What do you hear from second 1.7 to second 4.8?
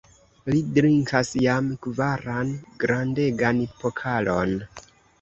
kvaran grandegan pokalon!